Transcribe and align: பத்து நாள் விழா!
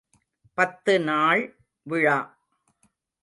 பத்து 0.57 0.93
நாள் 0.99 1.41
விழா! 1.85 2.17